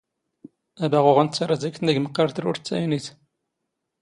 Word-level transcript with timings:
ⴰⴱⴰⵖⵓⵖ 0.83 1.17
ⵏⵜⵜⴰ 1.25 1.45
ⵔⴰⴷ 1.49 1.61
ⴰⴽ 1.67 1.73
ⵜⵏ 1.77 1.87
ⵉⴳ 1.89 1.97
ⵎⵇⵇⴰⵔ 2.03 2.27
ⵜⵔⵓⵔⵜ 2.35 2.61
ⵜⴰⵢⵏⵉⵜ. 2.67 3.05